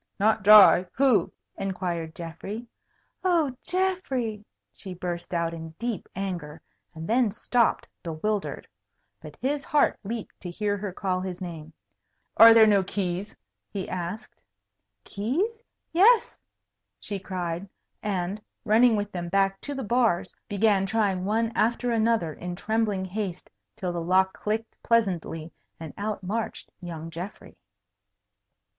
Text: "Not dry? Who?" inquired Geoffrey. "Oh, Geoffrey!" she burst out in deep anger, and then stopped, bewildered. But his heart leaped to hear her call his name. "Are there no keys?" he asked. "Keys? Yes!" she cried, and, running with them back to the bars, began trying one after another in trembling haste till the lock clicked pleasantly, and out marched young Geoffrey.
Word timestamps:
"Not 0.19 0.41
dry? 0.43 0.87
Who?" 0.93 1.31
inquired 1.59 2.15
Geoffrey. 2.15 2.65
"Oh, 3.23 3.55
Geoffrey!" 3.61 4.43
she 4.73 4.95
burst 4.95 5.31
out 5.31 5.53
in 5.53 5.75
deep 5.77 6.09
anger, 6.15 6.59
and 6.95 7.07
then 7.07 7.29
stopped, 7.29 7.87
bewildered. 8.01 8.67
But 9.21 9.35
his 9.39 9.63
heart 9.63 9.99
leaped 10.03 10.39
to 10.39 10.49
hear 10.49 10.75
her 10.75 10.91
call 10.91 11.21
his 11.21 11.39
name. 11.39 11.71
"Are 12.35 12.51
there 12.51 12.65
no 12.65 12.81
keys?" 12.81 13.35
he 13.69 13.87
asked. 13.87 14.41
"Keys? 15.03 15.63
Yes!" 15.93 16.39
she 16.99 17.19
cried, 17.19 17.69
and, 18.01 18.41
running 18.65 18.95
with 18.95 19.11
them 19.11 19.29
back 19.29 19.61
to 19.61 19.75
the 19.75 19.83
bars, 19.83 20.33
began 20.49 20.87
trying 20.87 21.25
one 21.25 21.51
after 21.53 21.91
another 21.91 22.33
in 22.33 22.55
trembling 22.55 23.05
haste 23.05 23.51
till 23.75 23.93
the 23.93 24.01
lock 24.01 24.33
clicked 24.33 24.75
pleasantly, 24.81 25.51
and 25.79 25.93
out 25.95 26.23
marched 26.23 26.71
young 26.81 27.11
Geoffrey. 27.11 27.55